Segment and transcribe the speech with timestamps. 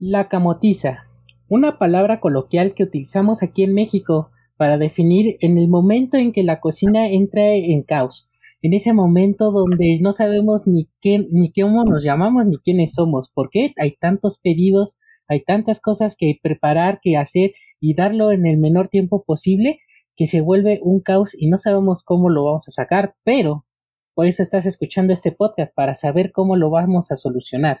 [0.00, 1.08] La camotiza,
[1.48, 6.44] una palabra coloquial que utilizamos aquí en México para definir en el momento en que
[6.44, 8.30] la cocina entra en caos,
[8.62, 13.28] en ese momento donde no sabemos ni qué ni cómo nos llamamos ni quiénes somos,
[13.34, 18.56] porque hay tantos pedidos, hay tantas cosas que preparar, que hacer y darlo en el
[18.56, 19.80] menor tiempo posible
[20.14, 23.66] que se vuelve un caos y no sabemos cómo lo vamos a sacar, pero
[24.14, 27.80] por eso estás escuchando este podcast para saber cómo lo vamos a solucionar.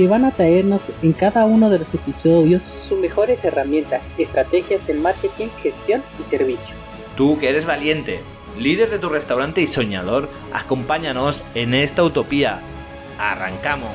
[0.00, 4.94] que van a traernos en cada uno de los episodios sus mejores herramientas, estrategias de
[4.94, 6.74] marketing, gestión y servicio.
[7.18, 8.20] Tú que eres valiente,
[8.58, 12.60] líder de tu restaurante y soñador, acompáñanos en esta utopía.
[13.18, 13.90] ¡Arrancamos!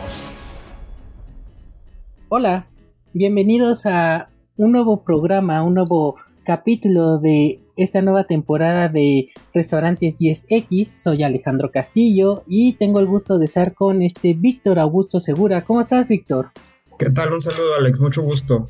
[2.29, 2.67] Hola,
[3.13, 10.85] bienvenidos a un nuevo programa, un nuevo capítulo de esta nueva temporada de Restaurantes 10X.
[10.85, 15.63] Soy Alejandro Castillo y tengo el gusto de estar con este Víctor Augusto Segura.
[15.63, 16.51] ¿Cómo estás, Víctor?
[16.97, 17.33] ¿Qué tal?
[17.33, 17.99] Un saludo, Alex.
[17.99, 18.69] Mucho gusto.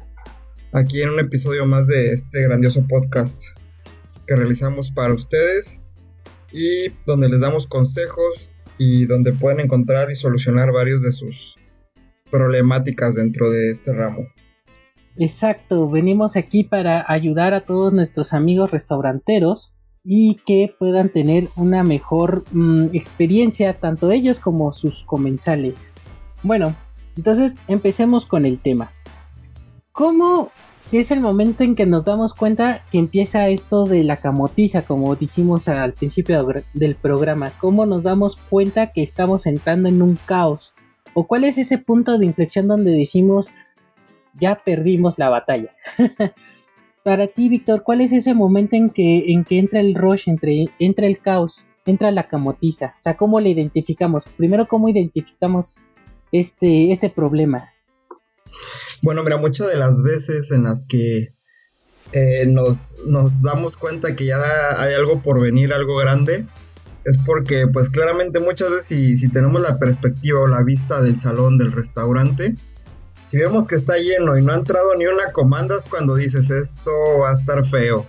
[0.72, 3.44] Aquí en un episodio más de este grandioso podcast
[4.28, 5.83] que realizamos para ustedes
[6.52, 11.58] y donde les damos consejos y donde pueden encontrar y solucionar varios de sus
[12.31, 14.28] problemáticas dentro de este ramo.
[15.17, 21.83] Exacto, venimos aquí para ayudar a todos nuestros amigos restauranteros y que puedan tener una
[21.83, 25.93] mejor mm, experiencia tanto ellos como sus comensales.
[26.43, 26.75] Bueno,
[27.16, 28.91] entonces empecemos con el tema.
[29.93, 30.49] ¿Cómo
[30.91, 35.16] es el momento en que nos damos cuenta que empieza esto de la camotiza, como
[35.16, 37.52] dijimos al principio del programa?
[37.59, 40.75] ¿Cómo nos damos cuenta que estamos entrando en un caos?
[41.14, 43.55] ¿O cuál es ese punto de inflexión donde decimos
[44.40, 45.76] ya perdimos la batalla.
[47.04, 51.06] Para ti, Víctor, ¿cuál es ese momento en que, en que entra el rush, entra
[51.08, 52.94] el caos, entra la camotiza?
[52.98, 54.26] O sea, ¿cómo le identificamos?
[54.38, 55.82] Primero, ¿cómo identificamos
[56.32, 57.72] este, este problema?
[59.04, 61.34] Bueno, mira, muchas de las veces en las que
[62.12, 64.38] eh, nos, nos damos cuenta que ya
[64.80, 66.46] hay algo por venir, algo grande,
[67.04, 71.20] es porque pues claramente muchas veces si, si tenemos la perspectiva o la vista del
[71.20, 72.56] salón del restaurante,
[73.30, 76.49] si vemos que está lleno y no ha entrado ni una comanda es cuando dices
[76.52, 78.05] esto va a estar feo.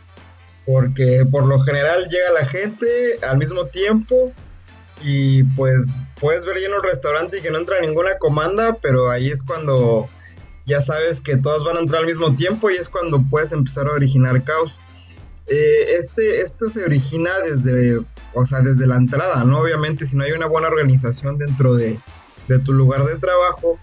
[0.66, 2.87] Porque por lo general llega la gente
[3.31, 4.32] al mismo tiempo
[5.03, 9.27] y pues puedes ver lleno el restaurante y que no entra ninguna comanda, pero ahí
[9.27, 10.09] es cuando
[10.66, 13.87] ya sabes que todos van a entrar al mismo tiempo y es cuando puedes empezar
[13.87, 14.81] a originar caos.
[15.47, 18.00] Eh, este, esto se origina desde,
[18.34, 19.60] o sea, desde la entrada, ¿no?
[19.60, 21.98] Obviamente si no hay una buena organización dentro de,
[22.48, 23.78] de tu lugar de trabajo,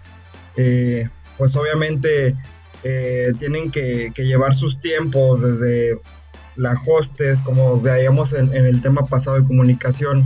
[0.57, 1.07] eh,
[1.43, 2.37] pues obviamente
[2.83, 5.99] eh, tienen que, llevar sus tiempos desde
[6.55, 10.23] la hostes, como veíamos en, el tema pasado de comunicación.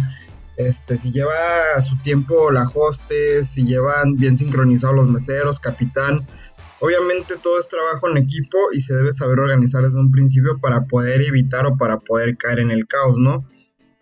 [0.57, 1.33] Este, si lleva
[1.81, 6.27] su tiempo la hostes, si llevan bien sincronizados los meseros, capitán,
[6.81, 10.85] obviamente todo es trabajo en equipo y se debe saber organizar desde un principio para
[10.85, 13.49] poder evitar o para poder caer en el caos, ¿no?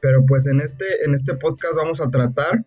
[0.02, 2.66] Pero pues en este, en este podcast vamos a tratar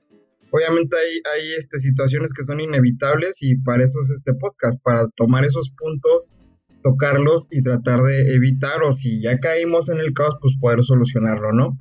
[0.50, 5.08] obviamente hay, hay este, situaciones que son inevitables y para eso es este podcast, para
[5.16, 6.34] tomar esos puntos,
[6.82, 11.52] tocarlos y tratar de evitar o si ya caímos en el caos, pues poder solucionarlo,
[11.52, 11.78] ¿no?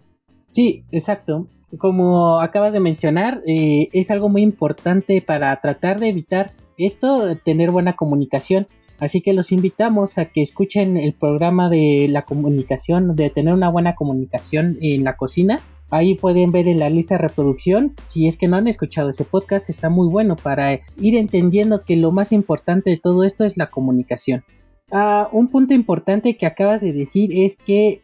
[0.52, 1.48] Sí, exacto.
[1.78, 7.72] Como acabas de mencionar, eh, es algo muy importante para tratar de evitar esto, tener
[7.72, 8.68] buena comunicación.
[9.00, 13.70] Así que los invitamos a que escuchen el programa de la comunicación, de tener una
[13.70, 17.94] buena comunicación en la cocina Ahí pueden ver en la lista de reproducción.
[18.06, 21.96] Si es que no han escuchado ese podcast, está muy bueno para ir entendiendo que
[21.96, 24.44] lo más importante de todo esto es la comunicación.
[24.92, 28.02] Ah, un punto importante que acabas de decir es que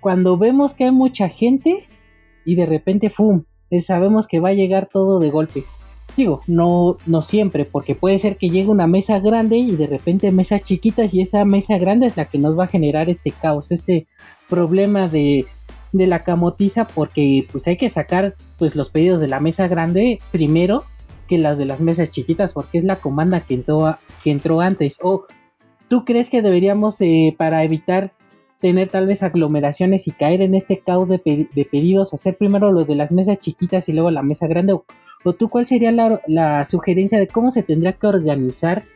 [0.00, 1.88] cuando vemos que hay mucha gente
[2.44, 3.44] y de repente ¡fum!
[3.80, 5.64] Sabemos que va a llegar todo de golpe.
[6.16, 10.32] Digo, no, no siempre, porque puede ser que llegue una mesa grande y de repente
[10.32, 13.70] mesas chiquitas y esa mesa grande es la que nos va a generar este caos,
[13.70, 14.08] este
[14.48, 15.46] problema de
[15.92, 20.18] de la camotiza porque pues hay que sacar pues los pedidos de la mesa grande
[20.30, 20.84] primero
[21.28, 24.98] que las de las mesas chiquitas porque es la comanda que entró, que entró antes.
[25.02, 25.26] O
[25.88, 28.12] tú crees que deberíamos eh, para evitar
[28.60, 31.18] tener tal vez aglomeraciones y caer en este caos de,
[31.70, 34.84] pedidos hacer primero lo de las mesas chiquitas y luego la mesa grande o,
[35.34, 38.86] tú cuál sería la, la sugerencia de cómo se tendría que organizar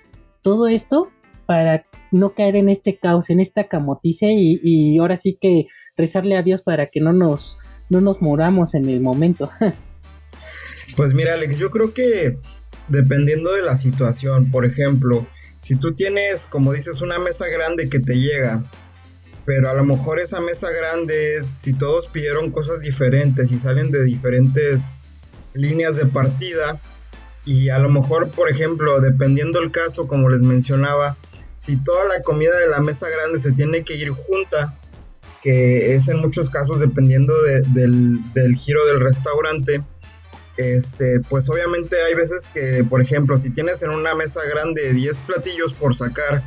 [0.41, 1.11] todo esto
[1.47, 5.67] para no caer en este caos, en esta camoticia y, y ahora sí que
[5.97, 7.59] rezarle a Dios para que no nos,
[7.89, 9.51] no nos moramos en el momento.
[10.97, 12.39] pues mira Alex, yo creo que
[12.89, 15.27] dependiendo de la situación, por ejemplo,
[15.59, 18.65] si tú tienes, como dices, una mesa grande que te llega,
[19.45, 24.05] pero a lo mejor esa mesa grande, si todos pidieron cosas diferentes y salen de
[24.05, 25.07] diferentes
[25.55, 26.81] líneas de partida,
[27.45, 31.17] y a lo mejor, por ejemplo, dependiendo el caso, como les mencionaba,
[31.57, 34.79] si toda la comida de la mesa grande se tiene que ir junta,
[35.43, 39.83] que es en muchos casos dependiendo del, del, giro del restaurante,
[40.57, 45.23] este, pues obviamente hay veces que, por ejemplo, si tienes en una mesa grande 10
[45.23, 46.43] platillos por sacar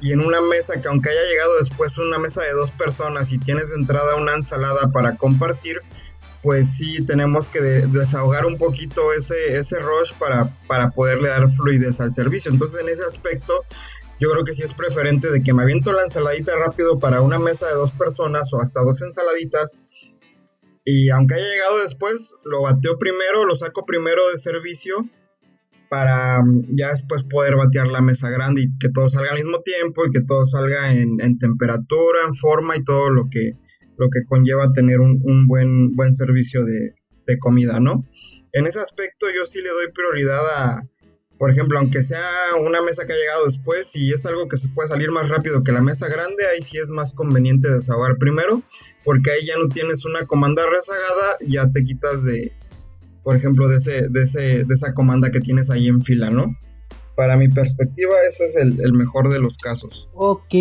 [0.00, 3.38] y en una mesa que aunque haya llegado después una mesa de dos personas y
[3.38, 5.78] tienes de entrada una ensalada para compartir,
[6.42, 12.00] pues sí tenemos que desahogar un poquito ese, ese rush para, para poderle dar fluidez
[12.00, 12.50] al servicio.
[12.50, 13.52] Entonces en ese aspecto
[14.20, 17.38] yo creo que sí es preferente de que me aviento la ensaladita rápido para una
[17.38, 19.78] mesa de dos personas o hasta dos ensaladitas.
[20.84, 25.08] Y aunque haya llegado después, lo bateo primero, lo saco primero de servicio
[25.88, 29.62] para mm, ya después poder batear la mesa grande y que todo salga al mismo
[29.62, 33.52] tiempo y que todo salga en, temperatura, en forma y todo lo que,
[33.96, 36.94] lo que conlleva tener un, buen, buen servicio de,
[37.26, 38.06] de, comida, ¿no?
[38.52, 40.89] En ese aspecto yo sí le doy prioridad a,
[41.40, 42.20] por ejemplo, aunque sea
[42.62, 45.64] una mesa que ha llegado después, si es algo que se puede salir más rápido
[45.64, 48.60] que la mesa grande, ahí sí es más conveniente desahogar primero,
[49.06, 52.52] porque ahí ya no tienes una comanda rezagada, ya te quitas de,
[53.22, 56.54] por ejemplo, de, ese, de, ese, de esa comanda que tienes ahí en fila, ¿no?
[57.16, 60.10] Para mi perspectiva, ese es el, mejor de los casos.
[60.12, 60.54] Ok,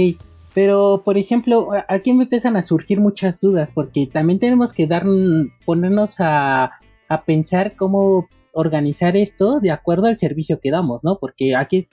[0.54, 5.06] pero por ejemplo, aquí me empiezan a surgir muchas dudas, porque también tenemos que dar,
[5.66, 6.72] ponernos a,
[7.10, 11.18] a pensar cómo organizar esto de acuerdo al servicio que damos, ¿no?
[11.20, 11.88] Porque aquí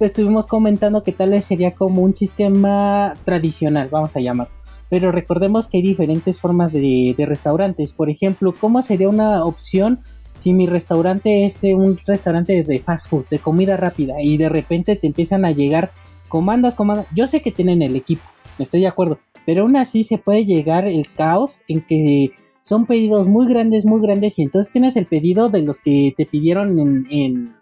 [0.00, 4.48] estuvimos comentando que tal vez sería como un sistema tradicional, vamos a llamar.
[4.90, 7.94] Pero recordemos que hay diferentes formas de, restaurantes.
[7.94, 10.00] Por ejemplo, ¿cómo sería una opción
[10.32, 14.48] si mi restaurante es eh, un restaurante de fast food, de comida rápida, y de
[14.48, 15.90] repente te empiezan a llegar
[16.28, 17.06] comandas, comandas?
[17.14, 18.22] Yo sé que tienen el equipo,
[18.58, 22.32] estoy de acuerdo, pero aún así se puede llegar el caos en que
[22.64, 26.24] son pedidos muy grandes, muy grandes, y entonces tienes el pedido de los que te
[26.24, 27.54] pidieron en,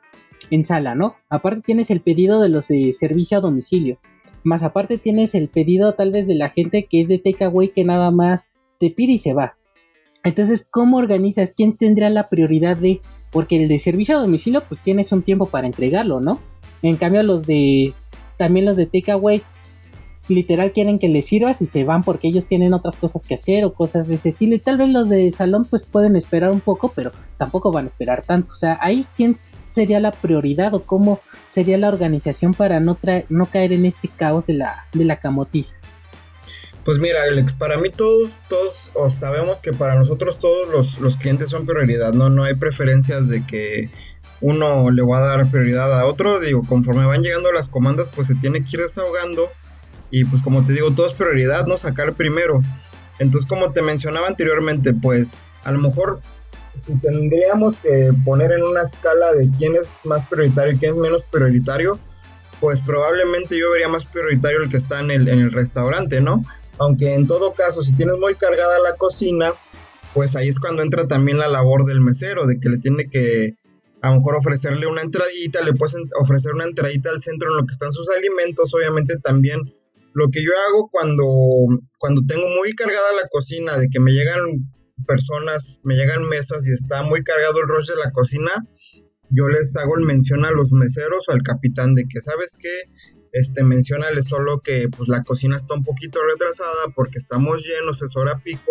[0.48, 1.16] en, sala, ¿no?
[1.28, 3.98] Aparte tienes el pedido de los de servicio a domicilio.
[4.44, 7.82] Más aparte tienes el pedido tal vez de la gente que es de takeaway que
[7.82, 9.56] nada más te pide y se va.
[10.22, 11.52] Entonces, ¿cómo organizas?
[11.52, 13.00] ¿Quién tendrá la prioridad de...?
[13.32, 16.38] Porque el de servicio a domicilio, pues tienes un tiempo para entregarlo, ¿no?
[16.82, 17.92] En cambio, los de...
[18.36, 19.42] También los de takeaway,
[20.28, 23.64] literal quieren que les sirvas y se van porque ellos tienen otras cosas que hacer
[23.64, 24.54] o cosas de ese estilo.
[24.54, 27.88] Y tal vez los de salón, pues pueden esperar un poco, pero tampoco van a
[27.88, 28.52] esperar tanto.
[28.52, 29.38] O sea, ahí quién
[29.70, 32.98] sería la prioridad o cómo sería la organización para no,
[33.28, 35.76] no caer en este caos de la, de la camotiza?
[36.84, 41.50] Pues mira, Alex, para mí todos, todos sabemos que para nosotros todos los, los, clientes
[41.50, 42.28] son prioridad, ¿no?
[42.28, 43.88] No hay preferencias de que
[44.40, 46.40] uno le va a dar prioridad a otro.
[46.40, 49.42] Digo, conforme van llegando las comandas, pues se tiene que ir desahogando.
[50.12, 51.76] Y pues como te digo, todo es prioridad, ¿no?
[51.76, 52.60] Sacar primero.
[53.18, 56.20] Entonces, como te mencionaba anteriormente, pues a lo mejor
[56.76, 60.98] si tendríamos que poner en una escala de quién es más prioritario y quién es
[60.98, 61.98] menos prioritario,
[62.60, 66.42] pues probablemente yo vería más prioritario el que está en el, en el restaurante, ¿no?
[66.78, 69.52] Aunque en todo caso, si tienes muy cargada la cocina,
[70.14, 73.54] pues ahí es cuando entra también la labor del mesero, de que le tiene que
[74.02, 77.66] a lo mejor ofrecerle una entradita, le puedes ofrecer una entradita al centro en lo
[77.66, 79.60] que están sus alimentos, obviamente también
[80.14, 81.24] lo que yo hago cuando,
[81.98, 84.40] cuando tengo muy cargada la cocina, de que me llegan
[85.06, 88.50] personas, me llegan mesas y está muy cargado el rush de la cocina,
[89.30, 92.68] yo les hago el mención a los meseros o al capitán de que, ¿sabes qué?
[93.32, 98.14] Este, mencionale solo que pues la cocina está un poquito retrasada porque estamos llenos, es
[98.16, 98.70] hora pico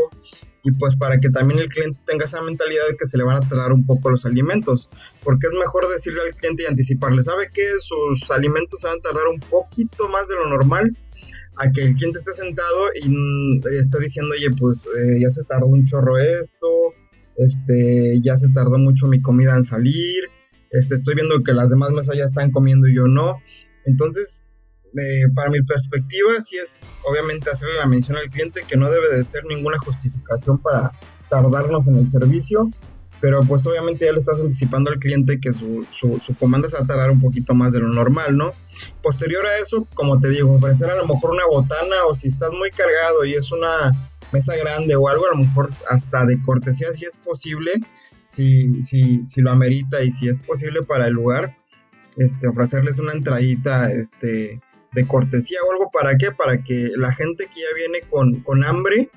[0.64, 3.44] y pues para que también el cliente tenga esa mentalidad de que se le van
[3.44, 4.92] a tardar un poco los alimentos,
[5.24, 9.02] porque es mejor decirle al cliente y anticiparle, ¿sabe que sus alimentos se van a
[9.02, 10.96] tardar un poquito más de lo normal?
[11.58, 15.68] a que el cliente esté sentado y está diciendo, oye, pues eh, ya se tardó
[15.68, 16.68] un chorro esto,
[17.38, 20.24] este, ya se tardó mucho mi comida en salir,
[20.72, 23.36] este, estoy viendo que las demás mesas ya están comiendo y yo no.
[23.86, 24.52] Entonces,
[24.98, 29.16] eh, para mi perspectiva, sí es obviamente hacerle la mención al cliente que no debe
[29.16, 30.92] de ser ninguna justificación para
[31.30, 32.70] tardarnos en el servicio
[33.22, 36.78] pero pues obviamente ya le estás anticipando al cliente que su, su, su, comanda se
[36.78, 38.52] va a tardar un poquito más de lo normal, ¿no?
[39.04, 42.52] Posterior a eso, como te digo, ofrecer a lo mejor una botana o si estás
[42.54, 43.70] muy cargado y es una
[44.34, 47.72] mesa grande o algo, a lo mejor hasta de cortesía si es posible,
[48.26, 51.56] si, si, si lo amerita y si es posible para el lugar,
[52.24, 54.62] este, ofrecerles una entradita, este,
[54.94, 56.32] de cortesía o algo, ¿para qué?
[56.32, 59.10] Para que la gente que ya viene con, hambre,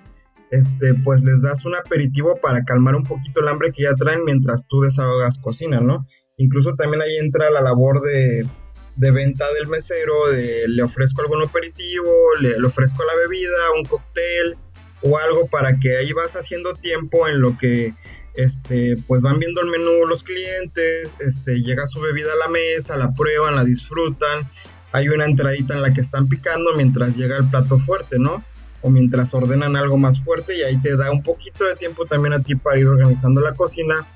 [0.50, 4.25] este, pues les das un aperitivo para calmar un poquito el hambre que ya traen
[4.25, 6.06] mientras tú desahogas cocina, ¿no?
[6.37, 8.49] Incluso también ahí entra la labor de,
[8.96, 14.56] venta del mesero, de le ofrezco algún aperitivo, le, ofrezco la bebida, un cóctel
[15.02, 17.94] o algo para que ahí vas haciendo tiempo en lo que
[18.35, 22.97] este, pues van viendo el menú los clientes, este, llega su bebida a la mesa,
[22.97, 24.49] la prueban, la disfrutan,
[24.93, 28.45] hay una entradita en la que están picando mientras llega el plato fuerte, ¿no?
[28.83, 32.35] O mientras ordenan algo más fuerte y ahí te da un poquito de tiempo también
[32.35, 34.07] a ti para ir organizando la cocina,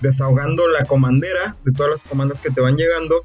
[0.00, 3.22] desahogando la comandera de todas las comandas que te van llegando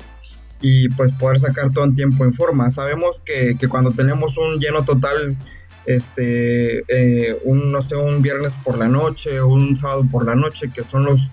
[0.62, 2.70] y pues poder sacar todo el tiempo en forma.
[2.70, 5.38] Sabemos que, que cuando tenemos un lleno total
[5.86, 10.36] este, eh, un, no sé, un viernes por la noche o un sábado por la
[10.36, 11.32] noche, que son los,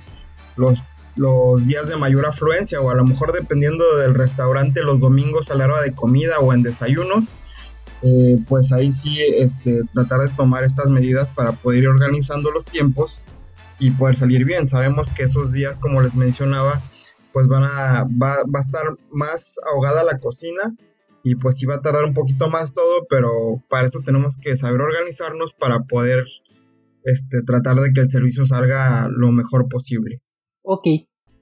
[0.57, 5.51] los, los días de mayor afluencia, o a lo mejor dependiendo del restaurante, los domingos
[5.51, 7.37] a la hora de comida o en desayunos,
[8.03, 12.65] eh, pues ahí sí este, tratar de tomar estas medidas para poder ir organizando los
[12.65, 13.23] tiempos
[13.79, 14.69] y poder salir bien.
[14.69, 16.81] Sabemos que esos días, como les mencionaba,
[17.33, 20.75] pues van a, va, va a estar más ahogada la cocina
[21.29, 24.55] y pues sí va a tardar un poquito más todo, pero para eso tenemos que
[24.55, 26.25] saber organizarnos para poder
[27.03, 30.23] este, tratar de que el servicio salga lo mejor posible.
[30.63, 30.87] Ok,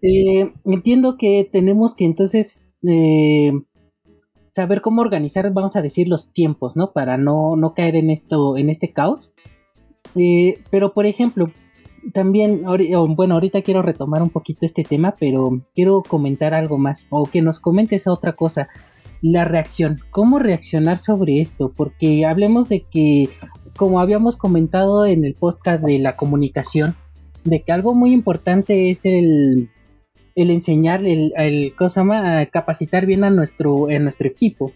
[0.00, 3.52] eh, entiendo que tenemos que entonces eh,
[4.54, 6.94] saber cómo organizar, vamos a decir, los tiempos, ¿no?
[6.94, 9.34] Para no, no caer en esto, en este caos.
[10.14, 11.50] Eh, pero por ejemplo,
[12.14, 12.64] también,
[13.16, 17.42] bueno, ahorita quiero retomar un poquito este tema, pero quiero comentar algo más, o que
[17.42, 18.70] nos comentes otra cosa
[19.24, 23.30] la reacción, cómo reaccionar sobre esto, porque hablemos de que,
[23.74, 26.94] como habíamos comentado en el podcast de la comunicación,
[27.42, 29.70] de que algo muy importante es el,
[30.34, 31.72] el enseñar, el, el
[32.52, 34.72] capacitar bien a nuestro, a nuestro equipo.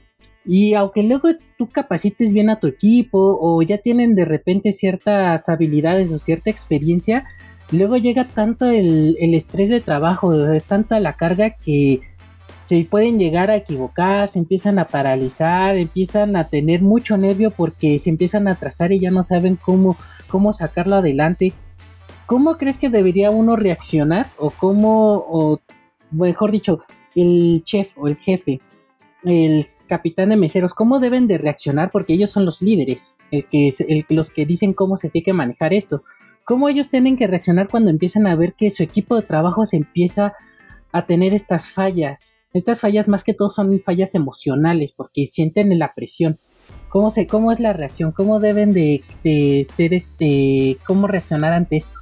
[0.47, 1.29] Y aunque luego
[1.59, 6.49] tú capacites bien a tu equipo o ya tienen de repente ciertas habilidades o cierta
[6.49, 7.27] experiencia,
[7.71, 12.01] luego llega tanto el, el estrés de trabajo, es tanta la carga que
[12.69, 17.99] se pueden llegar a equivocar, se empiezan a paralizar, empiezan a tener mucho nervio porque
[17.99, 19.97] se empiezan a atrasar y ya no saben cómo,
[20.29, 21.55] cómo sacarlo adelante.
[22.27, 24.27] ¿Cómo crees que debería uno reaccionar?
[24.37, 25.61] O cómo, o
[26.11, 26.83] mejor dicho,
[27.15, 28.61] el chef o el jefe,
[29.25, 31.91] el capitán de meseros, cómo deben de reaccionar?
[31.91, 35.33] Porque ellos son los líderes, el que, el, los que dicen cómo se tiene que
[35.33, 36.03] manejar esto.
[36.45, 39.79] ¿Cómo ellos tienen que reaccionar cuando empiezan a ver que su equipo de trabajo se
[39.79, 40.35] empieza a
[41.07, 42.41] tener estas fallas.
[42.53, 46.39] Estas fallas más que todo son fallas emocionales porque sienten la presión.
[46.89, 48.13] ¿Cómo, se, cómo es la reacción?
[48.13, 51.99] ¿Cómo deben de, de ser este, cómo reaccionar ante esto?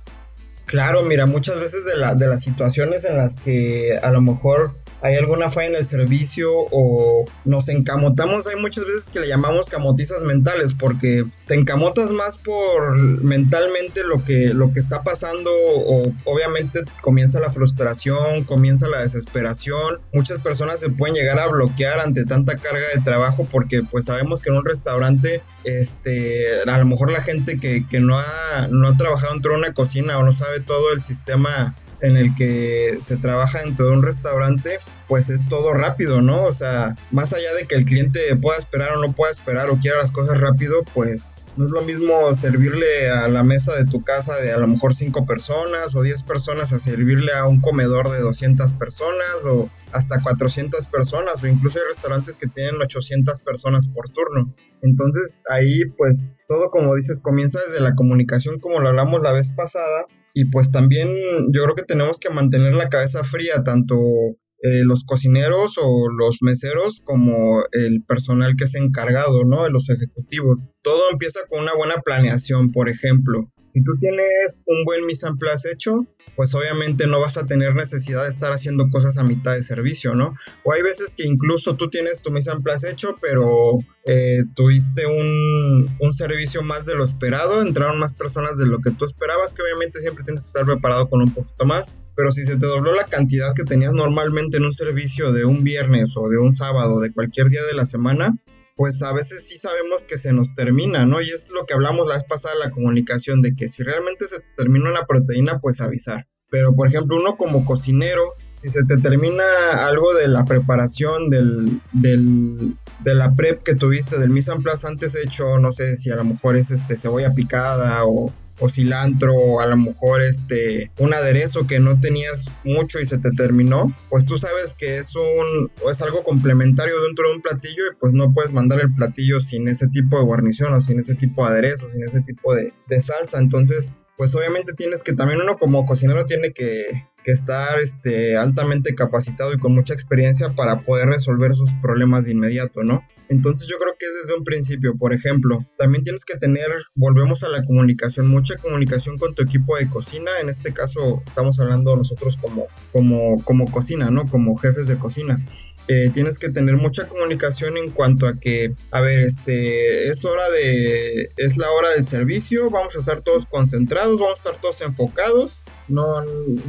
[0.66, 4.76] Claro, mira, muchas veces de, la, de las situaciones en las que a lo mejor
[5.02, 8.46] hay alguna falla en el servicio o nos encamotamos.
[8.46, 14.24] Hay muchas veces que le llamamos camotizas mentales porque te encamotas más por mentalmente lo
[14.24, 20.00] que, lo que está pasando o obviamente comienza la frustración, comienza la desesperación.
[20.12, 24.40] Muchas personas se pueden llegar a bloquear ante tanta carga de trabajo porque pues sabemos
[24.40, 28.88] que en un restaurante este, a lo mejor la gente que, que no, ha, no
[28.88, 32.98] ha trabajado dentro de una cocina o no sabe todo el sistema en el que
[33.00, 34.70] se trabaja dentro de un restaurante,
[35.08, 36.44] pues es todo rápido, ¿no?
[36.44, 39.78] O sea, más allá de que el cliente pueda esperar o no pueda esperar o
[39.78, 44.02] quiera las cosas rápido, pues no es lo mismo servirle a la mesa de tu
[44.02, 48.10] casa de a lo mejor 5 personas o 10 personas a servirle a un comedor
[48.10, 53.88] de 200 personas o hasta 400 personas o incluso hay restaurantes que tienen 800 personas
[53.88, 54.54] por turno.
[54.82, 59.52] Entonces ahí pues todo como dices comienza desde la comunicación como lo hablamos la vez
[59.56, 60.04] pasada
[60.36, 61.08] y pues también
[61.54, 66.42] yo creo que tenemos que mantener la cabeza fría, tanto eh, los cocineros o los
[66.42, 69.64] meseros como el personal que es encargado, ¿no?
[69.64, 70.68] De los ejecutivos.
[70.82, 73.50] Todo empieza con una buena planeación, por ejemplo.
[73.68, 77.74] Si tú tienes un buen mise en place hecho, pues obviamente no vas a tener
[77.74, 80.34] necesidad de estar haciendo cosas a mitad de servicio, ¿no?
[80.64, 83.72] O hay veces que incluso tú tienes tu mise en place hecho, pero
[84.04, 88.90] eh, tuviste un, un, servicio más de lo esperado, entraron más personas de lo que
[88.90, 92.44] tú esperabas, que obviamente siempre tienes que estar preparado con un poquito más, pero si
[92.44, 96.28] se te dobló la cantidad que tenías normalmente en un servicio de un viernes o
[96.28, 98.36] de un sábado, de cualquier día de la semana,
[98.76, 101.20] pues a veces sí sabemos que se nos termina, ¿no?
[101.20, 104.40] Y es lo que hablamos la vez pasada la comunicación, de que si realmente se
[104.40, 106.28] te termina una proteína, pues avisar.
[106.50, 108.22] Pero por ejemplo, uno como cocinero,
[108.60, 109.44] si se te termina
[109.86, 114.86] algo de la preparación, del, del, de la prep que tuviste, del mise en place
[114.86, 119.34] antes hecho, no sé si a lo mejor es este cebolla picada o, o cilantro
[119.34, 123.94] o a lo mejor este un aderezo que no tenías mucho y se te terminó,
[124.08, 128.12] pues tú sabes que es un es algo complementario dentro de un platillo y pues
[128.14, 131.52] no puedes mandar el platillo sin ese tipo de guarnición o sin ese tipo de
[131.52, 133.38] aderezo, sin ese tipo de, de salsa.
[133.38, 136.84] Entonces, pues obviamente tienes que también uno como cocinero tiene que,
[137.22, 142.32] que, estar este, altamente capacitado y con mucha experiencia para poder resolver sus problemas de
[142.32, 143.06] inmediato, ¿no?
[143.28, 147.42] Entonces yo creo que es desde un principio, por ejemplo, también tienes que tener, volvemos
[147.42, 151.96] a la comunicación, mucha comunicación con tu equipo de cocina, en este caso estamos hablando
[151.96, 154.28] nosotros como, como, como cocina, ¿no?
[154.30, 155.44] Como jefes de cocina.
[155.88, 160.50] Eh, tienes que tener mucha comunicación en cuanto a que, a ver, este, es hora
[160.50, 164.80] de, es la hora del servicio, vamos a estar todos concentrados, vamos a estar todos
[164.82, 166.02] enfocados, no,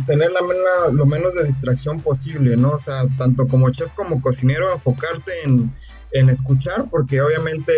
[0.05, 0.41] tener la
[0.91, 2.73] lo menos de distracción posible, ¿no?
[2.73, 5.73] O sea, tanto como chef como cocinero, enfocarte en,
[6.11, 7.71] en escuchar, porque obviamente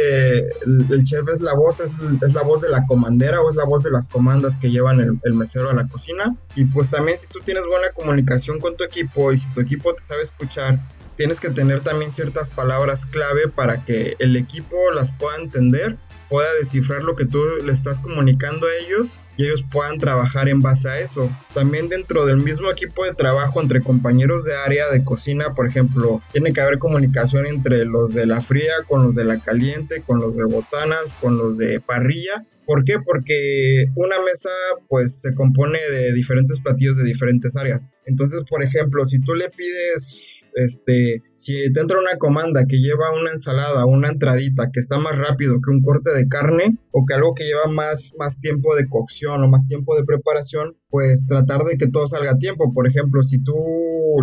[0.65, 1.91] el, chef es la voz, es,
[2.33, 5.19] la voz de la comandera o es la voz de las comandas que llevan el,
[5.23, 6.35] el mesero a la cocina.
[6.55, 9.93] Y pues también si tú tienes buena comunicación con tu equipo y si tu equipo
[9.93, 10.79] te sabe escuchar,
[11.19, 15.97] tienes que tener también ciertas palabras clave para que el equipo las pueda entender,
[16.29, 20.61] pueda descifrar lo que tú le estás comunicando a ellos y ellos puedan trabajar en
[20.61, 21.29] base a eso.
[21.53, 26.21] También dentro del mismo equipo de trabajo entre compañeros de área de cocina, por ejemplo,
[26.31, 30.21] tiene que haber comunicación entre los de la fría con los de la caliente, con
[30.21, 32.97] los de botanas, con los de parrilla ¿Por qué?
[33.03, 34.51] Porque una mesa
[34.87, 37.89] pues se compone de diferentes platillos de diferentes áreas.
[38.05, 40.28] Entonces, por ejemplo, si tú le pides
[40.65, 45.17] este, si te entra una comanda que lleva una ensalada una entradita que está más
[45.17, 48.87] rápido que un corte de carne o que algo que lleva más, más tiempo de
[48.87, 52.71] cocción o más tiempo de preparación, pues tratar de que todo salga a tiempo.
[52.73, 53.53] Por ejemplo, si tú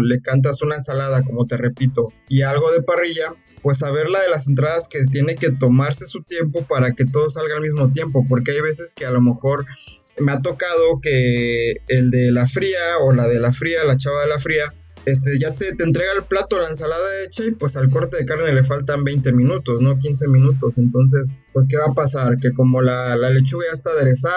[0.01, 4.31] le cantas una ensalada, como te repito, y algo de parrilla, pues saber la de
[4.31, 8.25] las entradas que tiene que tomarse su tiempo para que todo salga al mismo tiempo,
[8.29, 9.67] porque hay veces que a lo mejor
[10.19, 14.23] me ha tocado que el de la fría o la de la fría, la chava
[14.23, 14.65] de la fría,
[15.07, 18.53] este, ya te, entrega el plato, la ensalada hecha y pues al corte de carne
[18.53, 19.99] le faltan 20 minutos, ¿no?
[19.99, 20.79] 15 minutos.
[20.79, 22.39] Entonces, pues, ¿qué va a pasar?
[22.41, 24.35] Que como la, la, lechuga ya está aderezada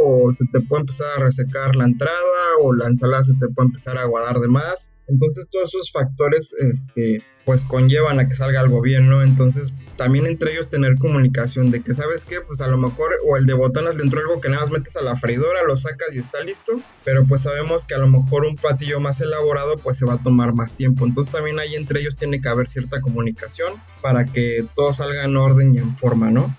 [0.00, 2.16] o se te puede empezar a resecar la entrada
[2.62, 4.92] o la ensalada se te puede empezar a aguadar de más.
[5.06, 9.22] Entonces, todos esos factores, este, pues conllevan a que salga algo bien, ¿no?
[9.22, 12.36] Entonces, también entre ellos tener comunicación de que, ¿sabes qué?
[12.46, 14.96] Pues a lo mejor, o el de botones le entró algo que nada más metes
[14.96, 18.44] a la freidora, lo sacas y está listo, pero pues sabemos que a lo mejor
[18.46, 21.06] un platillo más elaborado pues se va a tomar más tiempo.
[21.06, 25.36] Entonces también ahí entre ellos tiene que haber cierta comunicación para que todo salga en
[25.36, 26.56] orden y en forma, ¿no?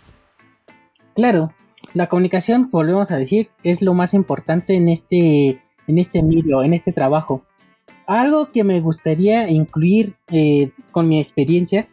[1.16, 1.54] Claro,
[1.94, 6.74] la comunicación, volvemos a decir, es lo más importante en este, en este medio, en
[6.74, 7.44] este trabajo
[8.08, 11.88] algo que me gustaría incluir eh, con mi experiencia,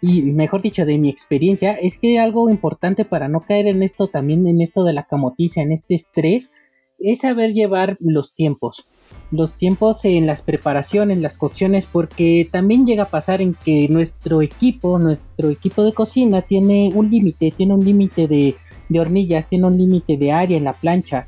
[0.00, 4.08] y mejor dicho, de mi experiencia, es que algo importante para no caer en esto
[4.08, 6.50] también, en esto de la camotiza, en este estrés,
[6.98, 8.86] es saber llevar los tiempos.
[9.30, 14.42] Los tiempos en las preparaciones, las cocciones, porque también llega a pasar en que nuestro
[14.42, 18.56] equipo, nuestro equipo de cocina tiene un límite, tiene un límite de,
[18.88, 21.26] de hornillas, tiene un límite de área en la plancha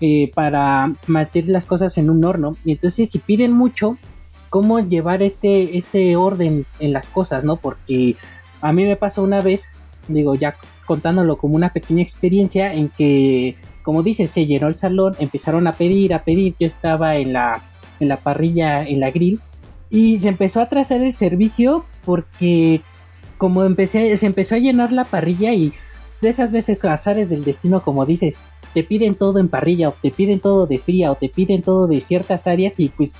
[0.00, 2.56] eh, para meter las cosas en un horno.
[2.64, 3.98] Y entonces si piden mucho,
[4.52, 7.56] ¿cómo llevar este, este orden en las cosas, no?
[7.56, 8.16] Porque
[8.60, 9.72] a mí me pasó una vez,
[10.08, 15.14] digo, ya contándolo como una pequeña experiencia en que, como dices, se llenó el salón,
[15.18, 17.62] empezaron a pedir, a pedir, yo estaba en la,
[17.98, 19.40] en la parrilla, en la grill,
[19.88, 22.82] y se empezó a trazar el servicio porque
[23.38, 25.72] como empecé, se empezó a llenar la parrilla y
[26.20, 28.38] de esas veces azares del destino, como dices,
[28.74, 31.86] te piden todo en parrilla o te piden todo de fría o te piden todo
[31.86, 33.16] de ciertas áreas y pues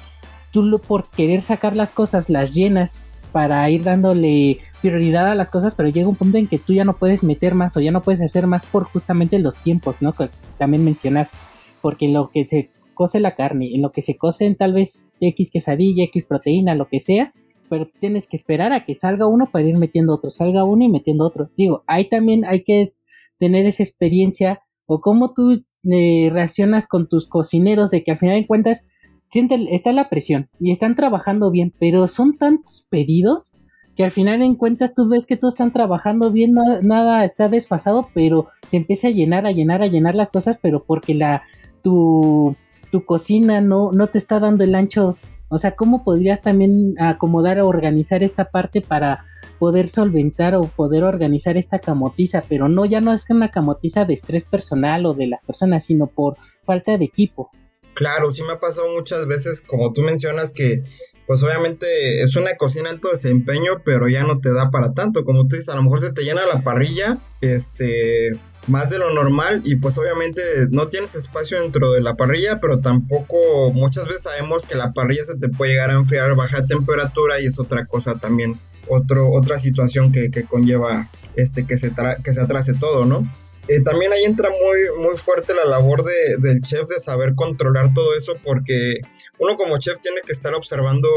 [0.52, 5.74] tú por querer sacar las cosas las llenas para ir dándole prioridad a las cosas,
[5.74, 8.02] pero llega un punto en que tú ya no puedes meter más o ya no
[8.02, 10.12] puedes hacer más por justamente los tiempos, ¿no?
[10.12, 11.36] Que también mencionaste,
[11.80, 15.08] porque en lo que se cose la carne, en lo que se cocen tal vez
[15.20, 17.32] X quesadilla, X proteína, lo que sea,
[17.70, 20.90] pero tienes que esperar a que salga uno para ir metiendo otro, salga uno y
[20.90, 21.50] metiendo otro.
[21.56, 22.92] Digo, ahí también hay que
[23.38, 28.38] tener esa experiencia o cómo tú eh, reaccionas con tus cocineros de que al final
[28.38, 28.86] de cuentas
[29.32, 33.56] siente, está la presión y están trabajando bien, pero son tantos pedidos
[33.96, 38.08] que al final en cuentas tú ves que todos están trabajando bien, nada está desfasado,
[38.14, 41.42] pero se empieza a llenar, a llenar, a llenar las cosas, pero porque la
[41.82, 42.56] tu,
[42.90, 45.16] tu cocina no, no te está dando el ancho.
[45.48, 49.24] O sea, ¿cómo podrías también acomodar o organizar esta parte para
[49.58, 54.14] poder solventar o poder organizar esta camotiza, pero no, ya no es una camotiza de
[54.14, 57.50] estrés personal o de las personas, sino por falta de equipo.
[57.94, 60.82] Claro, sí me ha pasado muchas veces, como tú mencionas, que
[61.26, 65.24] pues obviamente es una cocina alto desempeño, pero ya no te da para tanto.
[65.24, 69.12] Como tú dices, a lo mejor se te llena la parrilla, este, más de lo
[69.12, 74.22] normal y pues obviamente no tienes espacio dentro de la parrilla, pero tampoco muchas veces
[74.22, 77.58] sabemos que la parrilla se te puede llegar a enfriar a baja temperatura y es
[77.58, 82.74] otra cosa también, otro, otra situación que, que conlleva este que se, que se atrase
[82.74, 83.28] todo, ¿no?
[83.68, 87.94] Eh, también ahí entra muy, muy fuerte la labor de, del chef de saber controlar
[87.94, 88.96] todo eso porque
[89.38, 91.08] uno como chef tiene que estar observando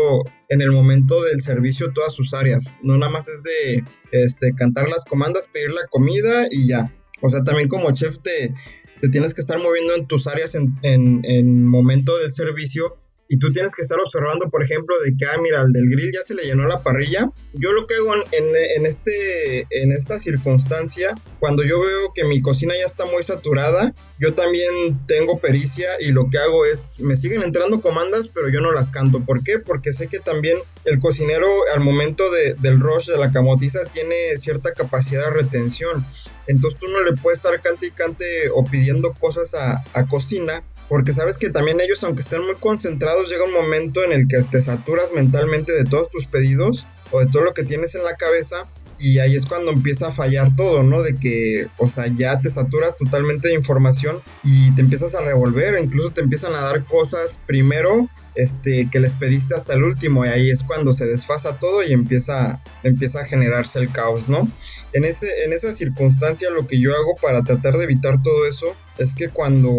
[0.50, 2.80] en el momento del servicio todas sus áreas.
[2.84, 6.94] No nada más es de este, cantar las comandas, pedir la comida y ya.
[7.22, 8.54] O sea, también como chef te,
[9.02, 13.38] te tienes que estar moviendo en tus áreas en, en, en momento del servicio y
[13.38, 16.22] tú tienes que estar observando, por ejemplo, de que, ah, mira, al del grill ya
[16.22, 17.32] se le llenó la parrilla.
[17.54, 22.42] Yo lo que hago en, en, este, en esta circunstancia, cuando yo veo que mi
[22.42, 27.18] cocina ya está muy saturada, yo también tengo pericia y lo que hago es, me
[27.18, 29.24] siguen entrando comandas, pero yo no las canto.
[29.24, 29.58] ¿Por qué?
[29.60, 34.38] Porque sé que también el cocinero al momento de, del rush, de la camotiza, tiene
[34.38, 36.06] cierta capacidad de retención.
[36.48, 40.64] Entonces tú no le puedes estar cante y cante o pidiendo cosas a, a cocina
[40.90, 44.44] porque sabes que también ellos, aunque estén muy concentrados, llega un momento en el que
[44.44, 48.16] te saturas mentalmente de todos tus pedidos o de todo lo que tienes en la
[48.16, 48.68] cabeza
[48.98, 51.02] y ahí es cuando empieza a fallar todo, ¿no?
[51.02, 55.78] De que, o sea, ya te saturas totalmente de información y te empiezas a revolver,
[55.82, 60.30] incluso te empiezan a dar cosas primero este, que les pediste hasta el último y
[60.30, 64.50] ahí es cuando se desfasa todo y empieza, empieza a generarse el caos, ¿no?
[64.94, 68.76] En, ese, en esa circunstancia lo que yo hago para tratar de evitar todo eso
[68.98, 69.72] es que cuando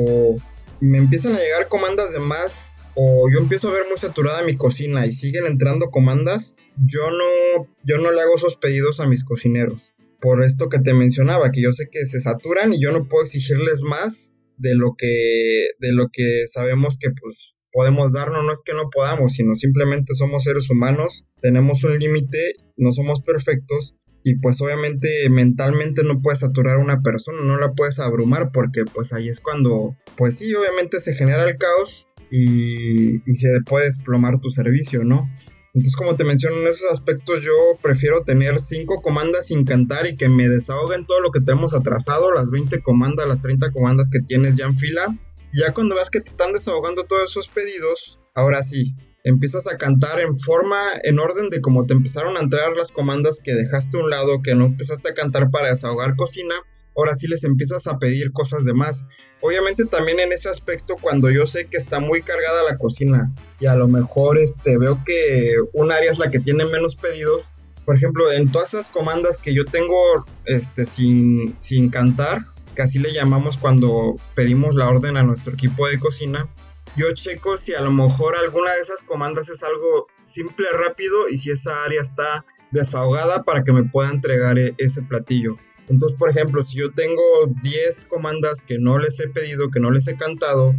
[0.81, 4.57] me empiezan a llegar comandas de más o yo empiezo a ver muy saturada mi
[4.57, 9.25] cocina y siguen entrando comandas, yo no, yo no le hago esos pedidos a mis
[9.25, 9.93] cocineros.
[10.21, 13.23] Por esto que te mencionaba, que yo sé que se saturan y yo no puedo
[13.23, 18.63] exigirles más de lo que, de lo que sabemos que pues podemos darnos, no es
[18.65, 23.96] que no podamos, sino simplemente somos seres humanos, tenemos un límite, no somos perfectos
[24.27, 28.83] y pues obviamente mentalmente no puedes saturar a una persona, no la puedes abrumar porque
[28.85, 34.41] pues ahí es cuando, pues sí, obviamente se genera el caos y, se puede desplomar
[34.41, 35.31] tu servicio, ¿no?
[35.75, 40.17] Entonces, como te menciono, en esos aspectos yo prefiero tener cinco comandas sin cantar y
[40.17, 44.19] que me desahoguen todo lo que tenemos atrasado, las 20 comandas, las 30 comandas que
[44.27, 45.07] tienes ya en fila.
[45.53, 50.21] Ya cuando ves que te están desahogando todos esos pedidos, ahora sí, empiezas a cantar
[50.21, 54.05] en forma, en orden de cómo te empezaron a entrar las comandas que dejaste a
[54.05, 56.55] un lado, que no empezaste a cantar para desahogar cocina,
[56.97, 59.09] ahora sí les empiezas a pedir cosas de más.
[59.41, 63.67] Obviamente también en ese aspecto cuando yo sé que está muy cargada la cocina y
[63.67, 67.53] a lo mejor este, veo que un área es la que tiene menos pedidos,
[67.85, 73.01] por ejemplo, en todas esas comandas que yo tengo este, sin, sin cantar, que así
[73.01, 76.49] le llamamos cuando pedimos la orden a nuestro equipo de cocina,
[76.97, 81.37] yo checo si a lo mejor alguna de esas comandas es algo simple, rápido y
[81.37, 85.57] si esa área está desahogada para que me pueda entregar e-, ese platillo.
[85.89, 87.23] Entonces, por ejemplo, si yo tengo
[87.63, 90.75] 10 comandas que no les he pedido, que no les he cantado,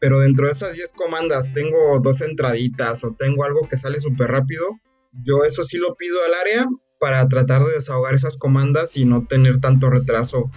[0.00, 4.28] pero dentro de esas 10 comandas tengo dos entraditas o tengo algo que sale súper
[4.28, 4.64] rápido,
[5.24, 6.66] yo eso sí lo pido al área
[7.00, 10.48] para tratar de desahogar esas comandas y no tener tanto retraso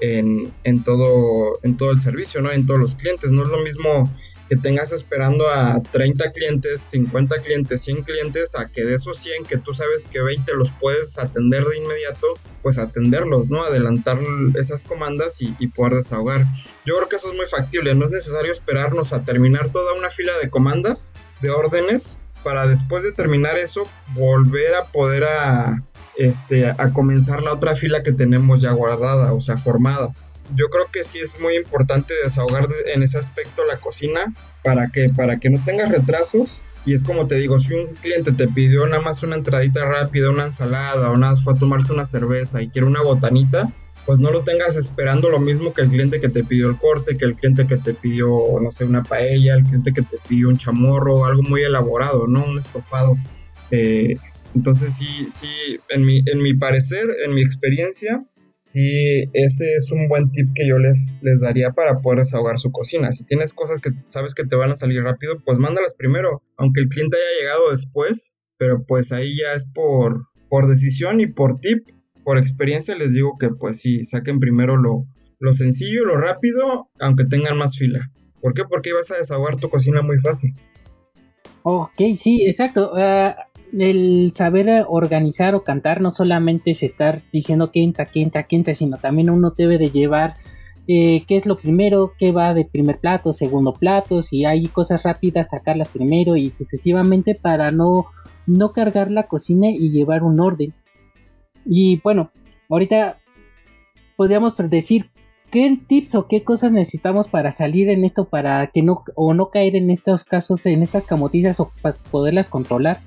[0.00, 2.52] en, en, todo, en todo el servicio, ¿no?
[2.52, 3.32] En todos los clientes.
[3.32, 4.12] No es lo mismo
[4.48, 9.46] que tengas esperando a 30 clientes, 50 clientes, 100 clientes, a que de esos 100
[9.46, 12.26] que tú sabes que 20 los puedes atender de inmediato,
[12.62, 13.62] pues atenderlos, ¿no?
[13.62, 14.18] Adelantar
[14.58, 16.46] esas comandas y, y, poder desahogar.
[16.84, 20.10] Yo creo que eso es muy factible, no es necesario esperarnos a terminar toda una
[20.10, 25.82] fila de comandas, de órdenes, para después de terminar eso, volver a poder a,
[26.16, 30.12] este, a comenzar la otra fila que tenemos ya guardada, o sea, formada
[30.56, 34.20] yo creo que sí es muy importante desahogar en ese aspecto la cocina
[34.62, 36.60] para que, para que no tengas retrasos.
[36.86, 40.30] Y es como te digo, si un cliente te pidió nada más una entradita rápida,
[40.30, 43.72] una ensalada, o nada más fue a tomarse una cerveza y quiere una botanita,
[44.04, 47.16] pues no lo tengas esperando lo mismo que el cliente que te pidió el corte,
[47.16, 48.28] que el cliente que te pidió,
[48.60, 52.44] no sé, una paella, el cliente que te pidió un chamorro, algo muy elaborado, ¿no?
[52.44, 53.16] Un estofado.
[53.70, 54.16] Eh,
[54.54, 58.22] entonces sí, sí, en mi, en mi parecer, en mi experiencia,
[58.74, 62.72] y ese es un buen tip que yo les, les daría para poder desahogar su
[62.72, 63.12] cocina.
[63.12, 66.80] Si tienes cosas que sabes que te van a salir rápido, pues mándalas primero, aunque
[66.80, 71.60] el cliente haya llegado después, pero pues ahí ya es por, por decisión y por
[71.60, 71.86] tip,
[72.24, 75.06] por experiencia les digo que pues sí, saquen primero lo,
[75.38, 78.10] lo sencillo, lo rápido, aunque tengan más fila.
[78.40, 78.64] ¿Por qué?
[78.68, 80.52] Porque vas a desahogar tu cocina muy fácil.
[81.62, 82.92] Ok, sí, exacto.
[82.92, 83.34] Uh,
[83.78, 88.56] el saber organizar o cantar no solamente es estar diciendo que entra, que entra, que
[88.56, 90.36] entra, sino también uno debe de llevar
[90.86, 95.02] eh, qué es lo primero, qué va de primer plato, segundo plato, si hay cosas
[95.02, 98.06] rápidas, sacarlas primero y sucesivamente para no,
[98.46, 100.74] no cargar la cocina y llevar un orden.
[101.64, 102.30] Y bueno,
[102.68, 103.18] ahorita
[104.16, 105.10] podríamos decir
[105.50, 109.50] ¿qué tips o qué cosas necesitamos para salir en esto para que no o no
[109.50, 113.00] caer en estos casos, en estas camotizas o para poderlas controlar?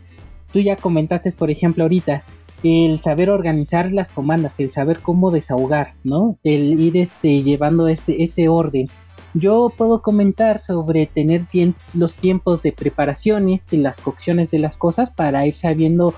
[0.52, 2.24] Tú ya comentaste, por ejemplo, ahorita
[2.64, 6.38] el saber organizar las comandas, el saber cómo desahogar, ¿no?
[6.44, 8.88] El ir este llevando este este orden.
[9.34, 14.78] Yo puedo comentar sobre tener bien los tiempos de preparaciones y las cocciones de las
[14.78, 16.16] cosas para ir sabiendo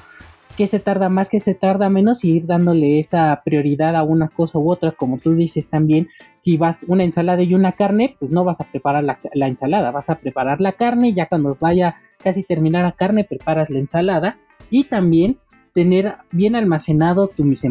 [0.60, 4.28] qué se tarda más, qué se tarda menos y ir dándole esa prioridad a una
[4.28, 4.92] cosa u otra.
[4.92, 8.66] Como tú dices también, si vas una ensalada y una carne, pues no vas a
[8.66, 11.92] preparar la, la ensalada, vas a preparar la carne, ya cuando vaya
[12.22, 14.38] casi terminar la carne, preparas la ensalada
[14.70, 15.38] y también
[15.74, 17.70] tener bien almacenado tu mise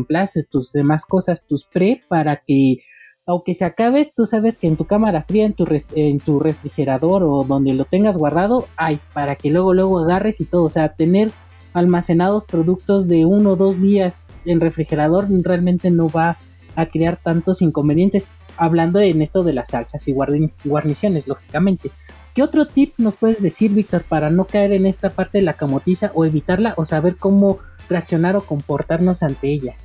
[0.49, 2.79] tus demás cosas, tus pre, para que
[3.27, 7.23] aunque se acabe, tú sabes que en tu cámara fría, en tu, en tu refrigerador
[7.23, 10.65] o donde lo tengas guardado, hay para que luego luego agarres y todo.
[10.65, 11.31] O sea, tener
[11.73, 16.39] almacenados productos de uno o dos días en refrigerador realmente no va
[16.75, 18.33] a crear tantos inconvenientes.
[18.57, 21.91] Hablando en esto de las salsas y guarniciones, lógicamente.
[22.35, 25.55] ¿Qué otro tip nos puedes decir, Víctor, para no caer en esta parte de la
[25.55, 29.77] camotiza o evitarla o saber cómo reaccionar o comportarnos ante ella?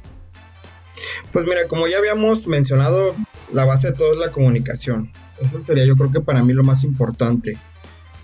[1.32, 3.16] Pues mira, como ya habíamos mencionado,
[3.52, 5.12] la base de todo es la comunicación.
[5.42, 7.58] Eso sería yo creo que para mí lo más importante.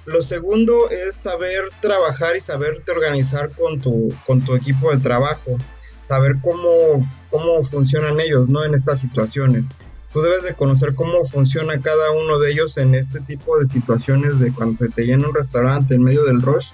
[0.05, 5.57] Lo segundo es saber trabajar y saberte organizar con tu, con tu equipo de trabajo.
[6.01, 8.63] Saber cómo, cómo funcionan ellos ¿no?
[8.63, 9.69] en estas situaciones.
[10.11, 14.39] Tú debes de conocer cómo funciona cada uno de ellos en este tipo de situaciones
[14.39, 16.71] de cuando se te llena un restaurante en medio del rush.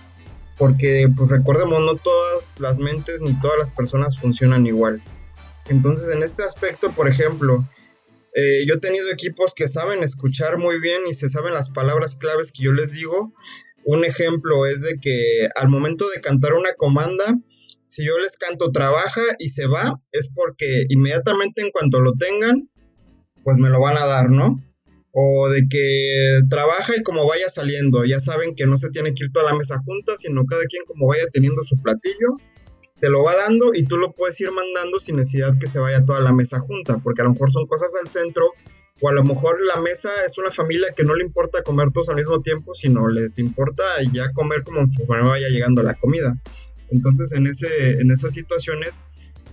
[0.58, 5.04] Porque pues recordemos, no todas las mentes ni todas las personas funcionan igual.
[5.68, 7.66] Entonces, en este aspecto, por ejemplo,
[8.36, 12.18] eh, yo he tenido equipos que saben escuchar muy bien y se saben las palabras
[12.18, 13.34] claves que yo les digo.
[13.86, 17.24] Un ejemplo es de que al momento de cantar una comanda,
[17.86, 22.70] si yo les canto trabaja y se va, es porque inmediatamente en cuanto lo tengan,
[23.44, 24.62] pues me lo van a dar, ¿no?
[25.12, 29.26] O de que trabaja y como vaya saliendo, ya saben que no se tiene que
[29.26, 32.36] ir toda la mesa junta, sino cada quien como vaya teniendo su platillo
[33.00, 36.06] te lo va dando y tú lo puedes ir mandando sin necesidad que se vaya
[36.06, 38.54] toda la mesa junta, porque a lo mejor son cosas al centro
[39.02, 42.10] o a lo mejor la mesa es una familia que no le importa comer todos
[42.10, 46.42] al mismo tiempo, sino les importa ya comer como vaya llegando la comida.
[46.90, 49.06] Entonces en, ese, en esas situaciones,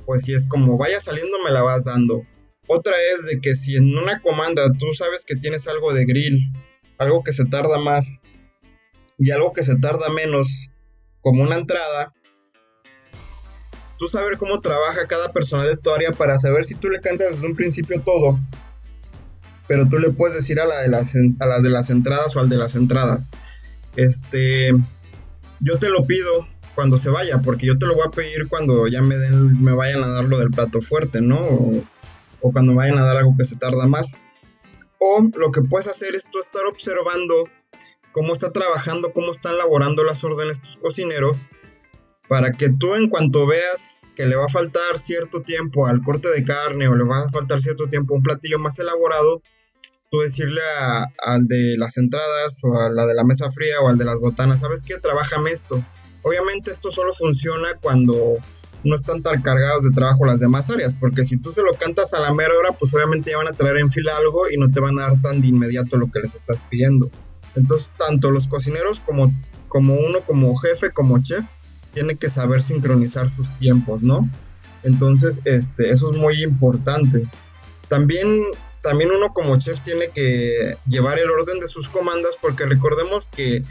[0.06, 2.22] pues si es como vaya saliendo me la vas dando.
[2.68, 6.38] Otra es de que si en una comanda tú sabes que tienes algo de grill,
[6.98, 8.22] algo que se tarda más
[9.18, 10.68] y algo que se tarda menos,
[11.20, 12.14] como una entrada,
[14.02, 17.30] tú saber cómo trabaja cada persona de tu área para saber si tú le cantas
[17.30, 18.36] desde un principio todo,
[19.68, 22.48] pero tú le puedes decir a la de las, a de las entradas o al
[22.48, 23.30] de las entradas,
[23.94, 24.72] este,
[25.60, 28.88] yo te lo pido cuando se vaya, porque yo te lo voy a pedir cuando
[28.88, 31.38] ya me, den, me vayan a dar lo del plato fuerte, ¿no?
[31.38, 31.84] O,
[32.40, 34.18] o cuando vayan a dar algo que se tarda más.
[34.98, 37.34] O lo que puedes hacer es tú estar observando
[38.10, 41.48] cómo está trabajando, cómo están elaborando las órdenes tus cocineros
[42.32, 46.30] para que tú en cuanto veas que le va a faltar cierto tiempo al corte
[46.30, 49.42] de carne o le va a faltar cierto tiempo a un platillo más elaborado,
[50.10, 50.62] tú decirle
[51.22, 54.18] al de las entradas o a la de la mesa fría o al de las
[54.18, 54.94] botanas, ¿sabes qué?
[54.96, 55.84] Trabájame esto.
[56.22, 58.14] Obviamente esto solo funciona cuando
[58.82, 62.14] no están tan cargados de trabajo las demás áreas, porque si tú se lo cantas
[62.14, 64.72] a la mera hora, pues obviamente ya van a traer en fila algo y no
[64.72, 67.10] te van a dar tan de inmediato lo que les estás pidiendo.
[67.56, 69.30] Entonces, tanto los cocineros como,
[69.68, 71.44] como uno como jefe, como chef,
[71.92, 74.28] tiene que saber sincronizar sus tiempos, ¿no?
[74.82, 77.28] Entonces, este, eso es muy importante.
[77.88, 78.42] También,
[78.82, 83.62] también uno como chef tiene que llevar el orden de sus comandas porque recordemos que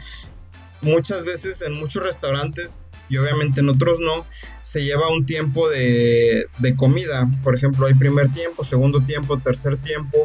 [0.80, 4.26] muchas veces en muchos restaurantes y obviamente en otros no,
[4.62, 7.28] se lleva un tiempo de, de comida.
[7.42, 10.18] Por ejemplo, hay primer tiempo, segundo tiempo, tercer tiempo.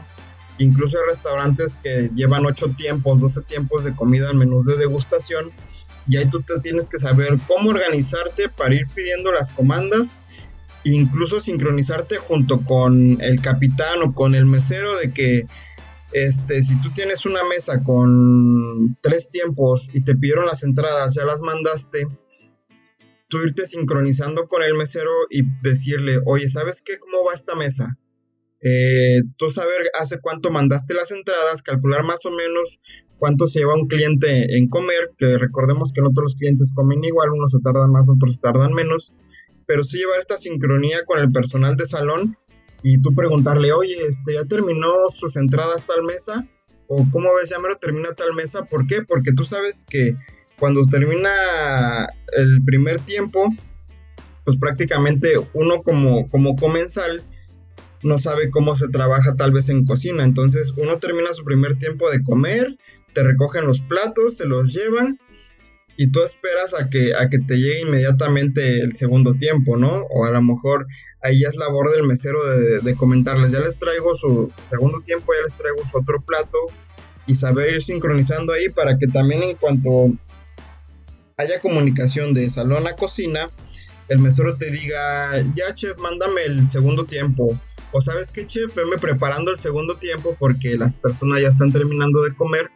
[0.59, 5.51] Incluso hay restaurantes que llevan ocho tiempos, 12 tiempos de comida en menús de degustación
[6.07, 10.17] y ahí tú te tienes que saber cómo organizarte para ir pidiendo las comandas,
[10.83, 15.45] incluso sincronizarte junto con el capitán o con el mesero de que
[16.13, 21.25] este, si tú tienes una mesa con tres tiempos y te pidieron las entradas, ya
[21.25, 22.07] las mandaste,
[23.27, 26.97] tú irte sincronizando con el mesero y decirle, oye, ¿sabes qué?
[26.97, 27.97] ¿Cómo va esta mesa?
[28.61, 32.79] Eh, tú saber hace cuánto mandaste las entradas, calcular más o menos
[33.19, 37.03] cuánto se lleva un cliente en comer, que recordemos que no todos los clientes comen
[37.03, 39.13] igual, unos se tardan más, otros tardan menos,
[39.65, 42.37] pero sí llevar esta sincronía con el personal de salón
[42.83, 46.47] y tú preguntarle, oye, este, ¿ya terminó sus entradas tal mesa?
[46.87, 47.49] O ¿cómo ves?
[47.49, 49.01] Ya me lo termina tal mesa, ¿por qué?
[49.05, 50.13] Porque tú sabes que
[50.59, 51.29] cuando termina
[52.37, 53.45] el primer tiempo,
[54.45, 57.23] pues prácticamente uno como, como comensal,
[58.03, 60.23] no sabe cómo se trabaja tal vez en cocina.
[60.23, 62.77] Entonces uno termina su primer tiempo de comer,
[63.17, 65.19] te recogen los platos, se los llevan
[65.97, 70.03] y tú esperas a que, a que te llegue inmediatamente el segundo tiempo, ¿no?
[70.11, 70.85] O a lo mejor
[71.23, 72.37] ahí ya es labor del mesero
[72.83, 76.59] de, comentarles, ya les traigo su segundo tiempo, ya les traigo su otro plato
[77.25, 79.89] y saber ir sincronizando ahí para que también en cuanto
[81.37, 83.49] haya comunicación de salón a cocina,
[84.09, 87.59] el mesero te diga, ya chef, mándame el segundo tiempo.
[87.91, 92.21] O sabes qué, chef, venme preparando el segundo tiempo porque las personas ya están terminando
[92.21, 92.69] de comer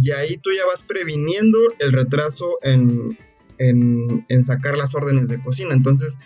[0.00, 3.18] y ahí tú ya vas previniendo el retraso en,
[3.58, 5.74] en, sacar las órdenes de cocina.
[5.74, 6.18] Entonces,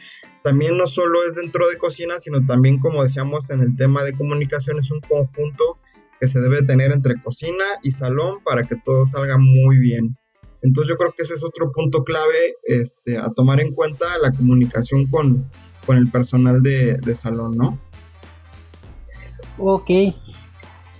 [0.42, 4.16] también no solo es dentro de cocina, sino también, como decíamos en el tema de
[4.16, 5.78] comunicación, es un conjunto
[6.20, 10.16] que se debe tener entre cocina y salón para que todo salga muy bien.
[10.62, 14.30] Entonces yo creo que ese es otro punto clave este, a tomar en cuenta la
[14.30, 15.50] comunicación con,
[15.86, 17.80] con el personal de, de salón, ¿no?
[19.58, 19.90] Ok.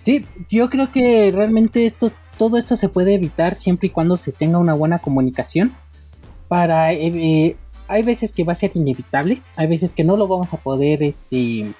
[0.02, 2.11] Sí, yo creo que realmente esto
[2.42, 5.70] todo esto se puede evitar siempre y cuando se tenga una buena comunicación.
[6.48, 10.26] Para eh, eh, hay veces que va a ser inevitable, hay veces que no lo
[10.26, 11.72] vamos a poder este,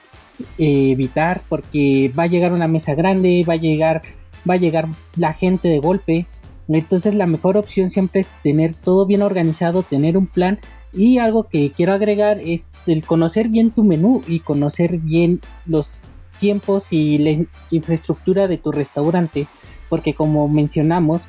[0.59, 4.03] evitar porque va a llegar una mesa grande, va a llegar,
[4.48, 6.27] va a llegar la gente de golpe.
[6.68, 10.61] Entonces la mejor opción siempre es tener todo bien organizado, tener un plan
[10.92, 16.12] y algo que quiero agregar es el conocer bien tu menú y conocer bien los
[16.38, 19.48] tiempos y la infraestructura de tu restaurante
[19.92, 21.28] porque como mencionamos,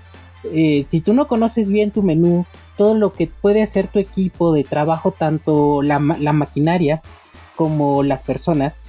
[0.53, 2.45] eh, si tú no conoces bien tu menú,
[2.77, 7.01] todo lo que puede hacer tu equipo de trabajo, tanto la, maquinaria
[7.57, 8.79] como las personas,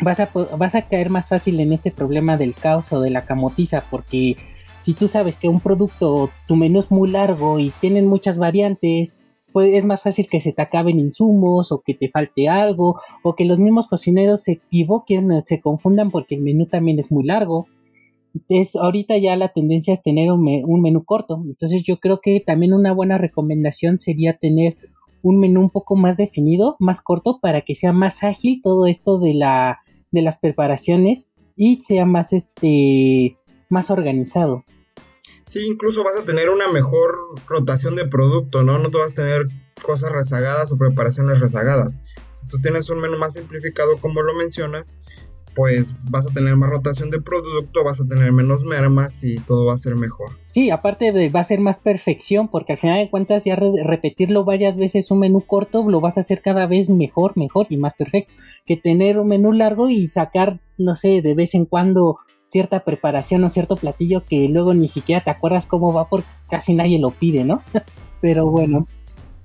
[0.00, 4.34] vas a, caer más fácil en este problema del caos o de la camotiza, porque
[4.80, 9.20] si tú sabes que un producto, tu menú es muy largo y tienen muchas variantes,
[9.52, 13.36] pues es más fácil que se te acaben insumos o que te falte algo o
[13.36, 17.68] que los mismos cocineros se equivoquen, se confundan porque el menú también es muy largo
[18.48, 20.42] es ahorita ya la tendencia es tener un,
[20.82, 21.42] menú corto.
[21.44, 24.76] Entonces yo creo que también una buena recomendación sería tener
[25.22, 29.18] un menú un poco más definido, más corto, para que sea más ágil todo esto
[29.18, 29.80] de la
[30.12, 33.36] de las preparaciones y sea más este
[33.68, 34.64] más organizado.
[35.44, 38.78] Sí, incluso vas a tener una mejor rotación de producto, ¿no?
[38.78, 39.46] No te vas a tener
[39.82, 42.00] cosas rezagadas o preparaciones rezagadas.
[42.34, 44.96] Si tú tienes un menú más simplificado como lo mencionas,
[45.56, 49.64] pues vas a tener más rotación de producto, vas a tener menos mermas y todo
[49.64, 50.36] va a ser mejor.
[50.52, 54.44] Sí, aparte de va a ser más perfección, porque al final de cuentas ya repetirlo
[54.44, 57.96] varias veces un menú corto lo vas a hacer cada vez mejor, mejor y más
[57.96, 58.32] perfecto
[58.66, 63.42] que tener un menú largo y sacar, no sé, de vez en cuando cierta preparación
[63.42, 67.12] o cierto platillo que luego ni siquiera te acuerdas cómo va porque casi nadie lo
[67.12, 67.62] pide, ¿no?
[68.20, 68.86] Pero bueno.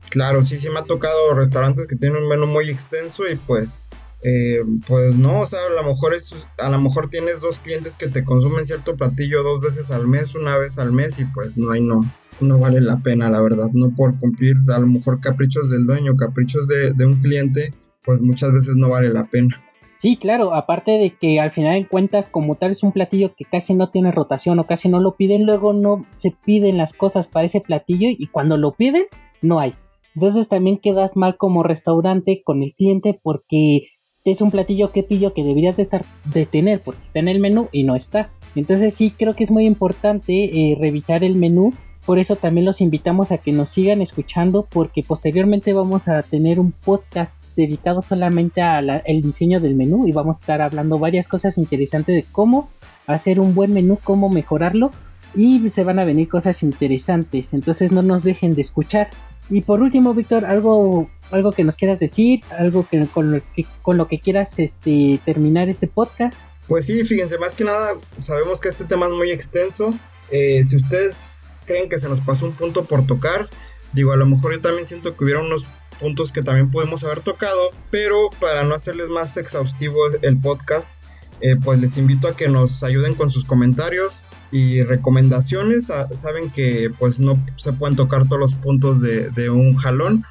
[0.10, 3.84] Claro, sí, sí me ha tocado restaurantes que tienen un menú muy extenso y pues
[4.24, 7.98] eh, pues no, o sea, a lo mejor es, a lo mejor tienes dos clientes
[7.98, 11.58] que te consumen cierto platillo dos veces al mes, una vez al mes y pues
[11.58, 12.02] no hay no,
[12.40, 16.16] no vale la pena, la verdad, no por cumplir a lo mejor caprichos del dueño,
[16.16, 19.60] caprichos de, de un cliente, pues muchas veces no vale la pena.
[20.02, 23.46] Sí, claro, aparte de que al final en cuentas como tal es un platillo que
[23.46, 27.28] casi no tiene rotación o casi no lo piden, luego no se piden las cosas
[27.28, 29.06] para ese platillo y cuando lo piden
[29.44, 29.76] no hay.
[30.16, 33.84] Entonces también quedas mal como restaurante con el cliente porque
[34.26, 37.40] es un platillo que pillo que deberías de estar de tener porque está en el
[37.40, 38.30] menú y no está.
[38.56, 41.74] Entonces sí creo que es muy importante eh, revisar el menú.
[42.06, 46.60] Por eso también los invitamos a que nos sigan escuchando porque posteriormente vamos a tener
[46.60, 51.58] un podcast dedicado solamente al diseño del menú y vamos a estar hablando varias cosas
[51.58, 52.70] interesantes de cómo
[53.08, 54.92] hacer un buen menú, cómo mejorarlo
[55.36, 57.54] y se van a venir cosas interesantes.
[57.54, 59.10] Entonces no nos dejen de escuchar.
[59.52, 63.66] Y por último, Víctor, algo, algo que nos quieras decir, algo que con lo que,
[63.82, 66.46] con lo que quieras este, terminar este podcast.
[66.68, 69.94] Pues sí, fíjense, más que nada, sabemos que este tema es muy extenso.
[70.32, 73.50] Eh, si ustedes creen que se nos pasó un punto por tocar,
[73.92, 75.68] digo, a lo mejor yo también siento que hubiera unos
[76.00, 80.94] puntos que también podemos haber tocado, pero para no hacerles más exhaustivo el podcast,
[81.42, 85.90] eh, pues les invito a que nos ayuden con sus comentarios y recomendaciones.
[85.90, 90.24] Ah, saben que pues no se pueden tocar todos los puntos de, un jalón.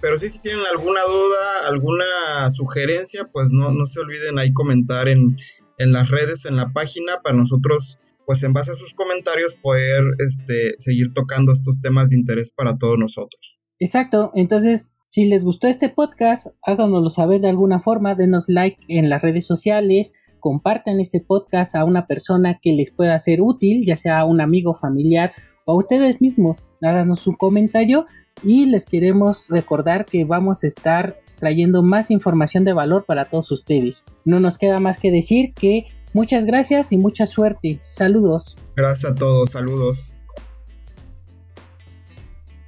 [0.00, 5.08] Pero sí, si tienen alguna duda, alguna sugerencia, pues no, no se olviden ahí comentar
[5.08, 5.36] en,
[5.78, 10.02] en las redes, en la página, para nosotros, pues en base a sus comentarios, poder
[10.18, 13.58] este, seguir tocando estos temas de interés para todos nosotros.
[13.78, 19.08] Exacto, entonces si les gustó este podcast, háganoslo saber de alguna forma, denos like en
[19.08, 23.96] las redes sociales, compartan este podcast a una persona que les pueda ser útil, ya
[23.96, 25.32] sea un amigo familiar
[25.64, 26.66] o a ustedes mismos.
[26.82, 28.06] Háganos un comentario
[28.42, 33.50] y les queremos recordar que vamos a estar trayendo más información de valor para todos
[33.52, 34.04] ustedes.
[34.24, 37.76] No nos queda más que decir que muchas gracias y mucha suerte.
[37.78, 38.56] Saludos.
[38.76, 40.10] Gracias a todos, saludos.